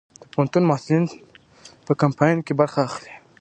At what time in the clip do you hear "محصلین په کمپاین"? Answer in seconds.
0.69-2.37